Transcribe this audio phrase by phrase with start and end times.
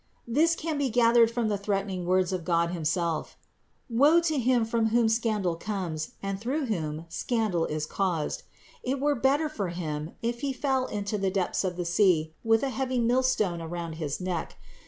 [0.27, 3.37] This can be gathered from the threatening words of God himself:
[3.87, 8.41] Woe to him from whom scandal comes and through whom scandal is caused!
[8.81, 12.63] It were better for him, if he fell into the depths of the sea with
[12.63, 14.57] a heavy millstone around his neck.